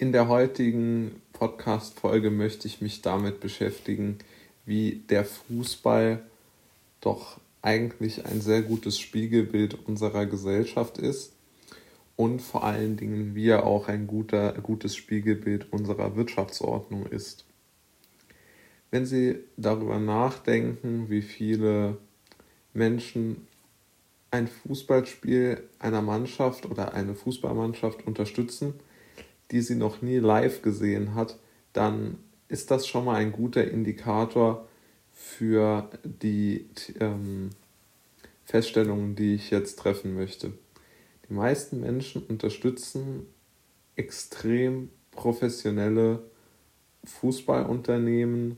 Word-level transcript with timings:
In 0.00 0.12
der 0.12 0.28
heutigen 0.28 1.20
Podcast-Folge 1.34 2.30
möchte 2.30 2.66
ich 2.66 2.80
mich 2.80 3.02
damit 3.02 3.38
beschäftigen, 3.38 4.16
wie 4.64 5.02
der 5.10 5.26
Fußball 5.26 6.22
doch 7.02 7.38
eigentlich 7.60 8.24
ein 8.24 8.40
sehr 8.40 8.62
gutes 8.62 8.98
Spiegelbild 8.98 9.76
unserer 9.86 10.24
Gesellschaft 10.24 10.96
ist 10.96 11.34
und 12.16 12.40
vor 12.40 12.64
allen 12.64 12.96
Dingen, 12.96 13.34
wie 13.34 13.48
er 13.48 13.66
auch 13.66 13.88
ein 13.88 14.06
guter, 14.06 14.54
gutes 14.54 14.96
Spiegelbild 14.96 15.70
unserer 15.70 16.16
Wirtschaftsordnung 16.16 17.04
ist. 17.04 17.44
Wenn 18.90 19.04
Sie 19.04 19.40
darüber 19.58 19.98
nachdenken, 19.98 21.10
wie 21.10 21.20
viele 21.20 21.98
Menschen 22.72 23.46
ein 24.30 24.48
Fußballspiel 24.48 25.62
einer 25.78 26.00
Mannschaft 26.00 26.64
oder 26.64 26.94
eine 26.94 27.14
Fußballmannschaft 27.14 28.06
unterstützen, 28.06 28.80
die 29.50 29.60
sie 29.60 29.74
noch 29.74 30.02
nie 30.02 30.18
live 30.18 30.62
gesehen 30.62 31.14
hat, 31.14 31.38
dann 31.72 32.18
ist 32.48 32.70
das 32.70 32.86
schon 32.86 33.04
mal 33.04 33.16
ein 33.16 33.32
guter 33.32 33.68
Indikator 33.68 34.68
für 35.12 35.88
die 36.02 36.66
ähm, 36.98 37.50
Feststellungen, 38.44 39.14
die 39.14 39.34
ich 39.34 39.50
jetzt 39.50 39.78
treffen 39.78 40.14
möchte. 40.14 40.52
Die 41.28 41.34
meisten 41.34 41.80
Menschen 41.80 42.22
unterstützen 42.22 43.26
extrem 43.96 44.90
professionelle 45.10 46.22
Fußballunternehmen, 47.04 48.56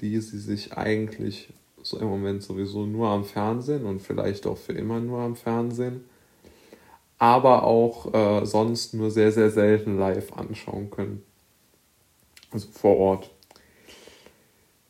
die 0.00 0.20
sie 0.20 0.38
sich 0.38 0.76
eigentlich 0.76 1.52
so 1.82 1.98
im 1.98 2.08
Moment 2.08 2.42
sowieso 2.42 2.84
nur 2.84 3.08
am 3.08 3.24
Fernsehen 3.24 3.86
und 3.86 4.02
vielleicht 4.02 4.46
auch 4.46 4.58
für 4.58 4.72
immer 4.72 5.00
nur 5.00 5.20
am 5.20 5.36
Fernsehen, 5.36 6.04
aber 7.18 7.64
auch 7.64 8.12
äh, 8.12 8.46
sonst 8.46 8.94
nur 8.94 9.10
sehr, 9.10 9.32
sehr 9.32 9.50
selten 9.50 9.98
live 9.98 10.32
anschauen 10.32 10.90
können. 10.90 11.22
Also 12.50 12.68
vor 12.70 12.96
Ort. 12.96 13.30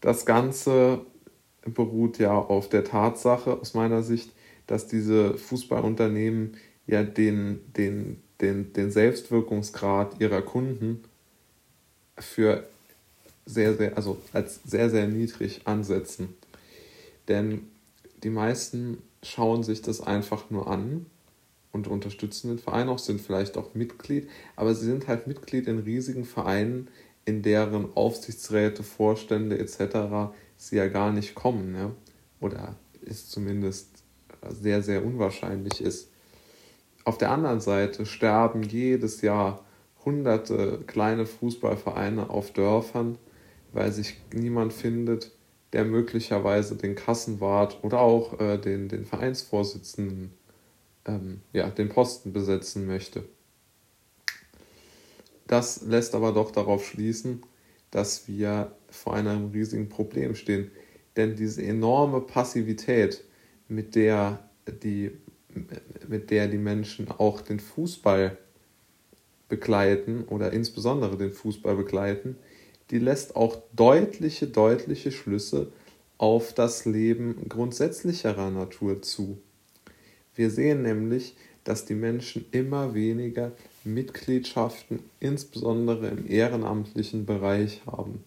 Das 0.00 0.26
Ganze 0.26 1.00
beruht 1.64 2.18
ja 2.18 2.36
auf 2.36 2.68
der 2.68 2.84
Tatsache 2.84 3.60
aus 3.60 3.74
meiner 3.74 4.02
Sicht, 4.02 4.32
dass 4.66 4.86
diese 4.86 5.36
Fußballunternehmen 5.38 6.56
ja 6.86 7.02
den, 7.02 7.60
den, 7.76 8.22
den, 8.40 8.72
den 8.72 8.90
Selbstwirkungsgrad 8.90 10.20
ihrer 10.20 10.42
Kunden 10.42 11.04
für 12.18 12.64
sehr, 13.46 13.74
sehr, 13.74 13.96
also 13.96 14.18
als 14.32 14.60
sehr, 14.64 14.90
sehr 14.90 15.06
niedrig 15.06 15.62
ansetzen. 15.64 16.34
Denn 17.28 17.68
die 18.22 18.30
meisten 18.30 18.98
schauen 19.22 19.62
sich 19.62 19.82
das 19.82 20.00
einfach 20.00 20.50
nur 20.50 20.68
an 20.68 21.06
und 21.72 21.88
unterstützen 21.88 22.48
den 22.48 22.58
Verein 22.58 22.88
auch, 22.88 22.98
sind 22.98 23.20
vielleicht 23.20 23.56
auch 23.56 23.74
Mitglied, 23.74 24.28
aber 24.56 24.74
sie 24.74 24.86
sind 24.86 25.06
halt 25.06 25.26
Mitglied 25.26 25.66
in 25.66 25.78
riesigen 25.80 26.24
Vereinen, 26.24 26.88
in 27.24 27.42
deren 27.42 27.94
Aufsichtsräte, 27.94 28.82
Vorstände 28.82 29.58
etc. 29.58 30.32
sie 30.56 30.76
ja 30.76 30.88
gar 30.88 31.12
nicht 31.12 31.34
kommen. 31.34 31.72
Ne? 31.72 31.92
Oder 32.40 32.76
ist 33.02 33.30
zumindest 33.30 34.02
sehr, 34.48 34.82
sehr 34.82 35.04
unwahrscheinlich 35.04 35.80
ist. 35.80 36.10
Auf 37.04 37.18
der 37.18 37.30
anderen 37.30 37.60
Seite 37.60 38.06
sterben 38.06 38.62
jedes 38.62 39.20
Jahr 39.22 39.64
hunderte 40.04 40.82
kleine 40.86 41.26
Fußballvereine 41.26 42.30
auf 42.30 42.52
Dörfern, 42.52 43.18
weil 43.72 43.92
sich 43.92 44.16
niemand 44.32 44.72
findet, 44.72 45.32
der 45.72 45.84
möglicherweise 45.84 46.76
den 46.76 46.94
Kassenwart 46.94 47.78
oder 47.82 48.00
auch 48.00 48.40
äh, 48.40 48.58
den, 48.58 48.88
den 48.88 49.04
Vereinsvorsitzenden, 49.04 50.32
ähm, 51.08 51.40
ja, 51.52 51.68
den 51.70 51.88
Posten 51.88 52.32
besetzen 52.32 52.86
möchte. 52.86 53.24
Das 55.46 55.82
lässt 55.82 56.14
aber 56.14 56.32
doch 56.32 56.50
darauf 56.50 56.86
schließen, 56.86 57.42
dass 57.90 58.28
wir 58.28 58.72
vor 58.90 59.14
einem 59.14 59.50
riesigen 59.50 59.88
Problem 59.88 60.34
stehen. 60.34 60.70
Denn 61.16 61.34
diese 61.34 61.62
enorme 61.62 62.20
Passivität, 62.20 63.24
mit 63.66 63.94
der 63.94 64.48
die, 64.82 65.10
mit 66.06 66.30
der 66.30 66.48
die 66.48 66.58
Menschen 66.58 67.10
auch 67.10 67.40
den 67.40 67.58
Fußball 67.58 68.36
begleiten 69.48 70.24
oder 70.24 70.52
insbesondere 70.52 71.16
den 71.16 71.32
Fußball 71.32 71.76
begleiten, 71.76 72.36
die 72.90 72.98
lässt 72.98 73.34
auch 73.34 73.62
deutliche, 73.74 74.46
deutliche 74.46 75.10
Schlüsse 75.10 75.72
auf 76.18 76.52
das 76.52 76.84
Leben 76.84 77.48
grundsätzlicherer 77.48 78.50
Natur 78.50 79.00
zu. 79.02 79.40
Wir 80.38 80.52
sehen 80.52 80.82
nämlich, 80.82 81.34
dass 81.64 81.84
die 81.84 81.96
Menschen 81.96 82.46
immer 82.52 82.94
weniger 82.94 83.50
Mitgliedschaften, 83.82 85.00
insbesondere 85.18 86.06
im 86.06 86.30
ehrenamtlichen 86.30 87.26
Bereich 87.26 87.82
haben. 87.86 88.22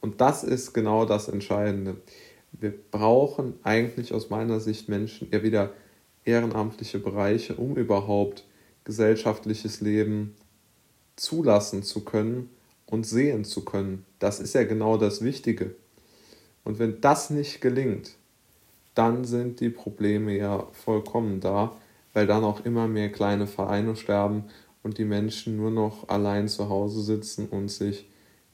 Und 0.00 0.20
das 0.20 0.44
ist 0.44 0.74
genau 0.74 1.04
das 1.04 1.26
Entscheidende. 1.26 1.96
Wir 2.52 2.72
brauchen 2.92 3.54
eigentlich 3.64 4.14
aus 4.14 4.30
meiner 4.30 4.60
Sicht 4.60 4.88
Menschen 4.88 5.28
eher 5.32 5.42
wieder 5.42 5.72
ehrenamtliche 6.24 7.00
Bereiche, 7.00 7.56
um 7.56 7.74
überhaupt 7.74 8.44
gesellschaftliches 8.84 9.80
Leben 9.80 10.36
zulassen 11.16 11.82
zu 11.82 12.04
können 12.04 12.48
und 12.86 13.08
sehen 13.08 13.44
zu 13.44 13.64
können. 13.64 14.06
Das 14.20 14.38
ist 14.38 14.54
ja 14.54 14.62
genau 14.62 14.98
das 14.98 15.20
Wichtige. 15.20 15.74
Und 16.62 16.78
wenn 16.78 17.00
das 17.00 17.30
nicht 17.30 17.60
gelingt, 17.60 18.12
dann 18.94 19.24
sind 19.24 19.60
die 19.60 19.70
Probleme 19.70 20.36
ja 20.36 20.66
vollkommen 20.72 21.40
da, 21.40 21.72
weil 22.12 22.26
dann 22.26 22.44
auch 22.44 22.64
immer 22.64 22.86
mehr 22.86 23.10
kleine 23.10 23.46
Vereine 23.46 23.96
sterben 23.96 24.44
und 24.82 24.98
die 24.98 25.04
Menschen 25.04 25.56
nur 25.56 25.70
noch 25.70 26.08
allein 26.08 26.48
zu 26.48 26.68
Hause 26.68 27.02
sitzen 27.02 27.48
und 27.48 27.68
sich 27.68 28.06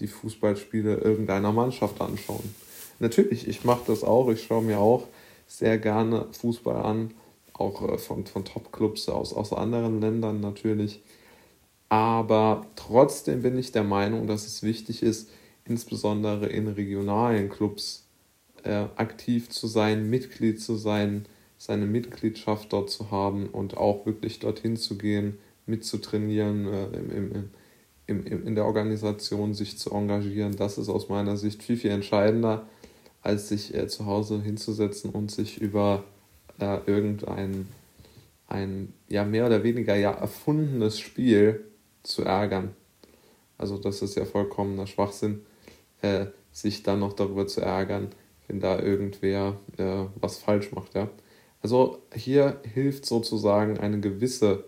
die 0.00 0.08
Fußballspiele 0.08 0.96
irgendeiner 0.96 1.52
Mannschaft 1.52 2.00
anschauen. 2.00 2.54
Natürlich, 2.98 3.46
ich 3.46 3.64
mache 3.64 3.84
das 3.86 4.02
auch, 4.02 4.28
ich 4.28 4.42
schaue 4.42 4.62
mir 4.62 4.78
auch 4.78 5.06
sehr 5.46 5.78
gerne 5.78 6.26
Fußball 6.32 6.76
an, 6.76 7.12
auch 7.52 7.88
äh, 7.88 7.98
von, 7.98 8.26
von 8.26 8.44
Top-Clubs 8.44 9.08
aus, 9.08 9.32
aus 9.32 9.52
anderen 9.52 10.00
Ländern 10.00 10.40
natürlich. 10.40 11.02
Aber 11.88 12.66
trotzdem 12.76 13.42
bin 13.42 13.58
ich 13.58 13.70
der 13.72 13.84
Meinung, 13.84 14.26
dass 14.26 14.46
es 14.46 14.62
wichtig 14.62 15.02
ist, 15.02 15.30
insbesondere 15.64 16.46
in 16.46 16.66
regionalen 16.66 17.48
Clubs 17.48 18.06
äh, 18.64 18.86
aktiv 18.96 19.50
zu 19.50 19.66
sein, 19.66 20.08
Mitglied 20.10 20.60
zu 20.60 20.76
sein, 20.76 21.26
seine 21.58 21.86
Mitgliedschaft 21.86 22.72
dort 22.72 22.90
zu 22.90 23.10
haben 23.10 23.46
und 23.46 23.76
auch 23.76 24.06
wirklich 24.06 24.38
dorthin 24.38 24.76
zu 24.76 24.98
gehen, 24.98 25.38
mitzutrainieren, 25.66 26.66
äh, 26.66 26.86
im, 26.96 27.32
im, 28.06 28.24
im, 28.26 28.46
in 28.46 28.54
der 28.54 28.66
Organisation 28.66 29.54
sich 29.54 29.78
zu 29.78 29.90
engagieren. 29.92 30.56
Das 30.56 30.78
ist 30.78 30.88
aus 30.88 31.08
meiner 31.08 31.36
Sicht 31.36 31.62
viel, 31.62 31.76
viel 31.76 31.90
entscheidender, 31.90 32.66
als 33.22 33.48
sich 33.48 33.74
äh, 33.74 33.86
zu 33.86 34.06
Hause 34.06 34.42
hinzusetzen 34.42 35.10
und 35.10 35.30
sich 35.30 35.60
über 35.60 36.04
äh, 36.58 36.78
irgendein 36.86 37.68
ein 38.46 38.92
ja 39.08 39.24
mehr 39.24 39.46
oder 39.46 39.62
weniger 39.62 39.96
ja 39.96 40.10
erfundenes 40.10 40.98
Spiel 41.00 41.64
zu 42.02 42.22
ärgern. 42.22 42.74
Also 43.56 43.78
das 43.78 44.02
ist 44.02 44.16
ja 44.16 44.24
vollkommener 44.24 44.86
Schwachsinn, 44.86 45.46
äh, 46.02 46.26
sich 46.52 46.82
dann 46.82 47.00
noch 47.00 47.14
darüber 47.14 47.46
zu 47.46 47.62
ärgern, 47.62 48.08
wenn 48.48 48.60
da 48.60 48.78
irgendwer 48.78 49.56
äh, 49.78 50.04
was 50.20 50.38
falsch 50.38 50.72
macht. 50.72 50.94
Ja? 50.94 51.08
Also 51.62 52.02
hier 52.14 52.60
hilft 52.72 53.06
sozusagen 53.06 53.78
eine 53.78 54.00
gewisse 54.00 54.64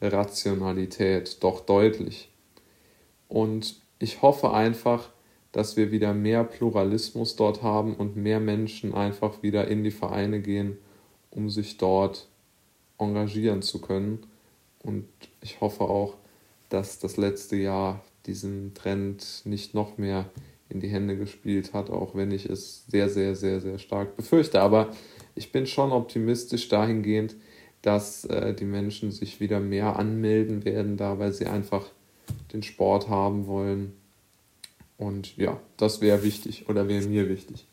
Rationalität 0.00 1.42
doch 1.42 1.60
deutlich. 1.60 2.30
Und 3.28 3.80
ich 3.98 4.22
hoffe 4.22 4.52
einfach, 4.52 5.10
dass 5.52 5.76
wir 5.76 5.92
wieder 5.92 6.14
mehr 6.14 6.44
Pluralismus 6.44 7.36
dort 7.36 7.62
haben 7.62 7.94
und 7.94 8.16
mehr 8.16 8.40
Menschen 8.40 8.94
einfach 8.94 9.42
wieder 9.42 9.68
in 9.68 9.84
die 9.84 9.90
Vereine 9.90 10.40
gehen, 10.40 10.78
um 11.30 11.50
sich 11.50 11.76
dort 11.76 12.26
engagieren 12.98 13.62
zu 13.62 13.80
können. 13.80 14.26
Und 14.82 15.06
ich 15.42 15.60
hoffe 15.60 15.84
auch, 15.84 16.16
dass 16.70 16.98
das 16.98 17.16
letzte 17.16 17.56
Jahr 17.56 18.02
diesen 18.26 18.74
Trend 18.74 19.42
nicht 19.44 19.74
noch 19.74 19.98
mehr 19.98 20.26
in 20.72 20.80
die 20.80 20.88
Hände 20.88 21.16
gespielt 21.16 21.72
hat, 21.74 21.90
auch 21.90 22.14
wenn 22.14 22.30
ich 22.30 22.46
es 22.46 22.86
sehr, 22.86 23.08
sehr, 23.08 23.34
sehr, 23.34 23.60
sehr 23.60 23.78
stark 23.78 24.16
befürchte. 24.16 24.60
Aber 24.60 24.90
ich 25.34 25.52
bin 25.52 25.66
schon 25.66 25.92
optimistisch 25.92 26.68
dahingehend, 26.68 27.36
dass 27.82 28.24
äh, 28.24 28.54
die 28.54 28.64
Menschen 28.64 29.10
sich 29.10 29.40
wieder 29.40 29.60
mehr 29.60 29.96
anmelden 29.96 30.64
werden, 30.64 30.96
da 30.96 31.18
weil 31.18 31.32
sie 31.32 31.46
einfach 31.46 31.86
den 32.52 32.62
Sport 32.62 33.08
haben 33.08 33.46
wollen. 33.46 33.92
Und 34.96 35.36
ja, 35.36 35.60
das 35.76 36.00
wäre 36.00 36.22
wichtig 36.22 36.68
oder 36.68 36.88
wäre 36.88 37.06
mir 37.06 37.28
wichtig. 37.28 37.66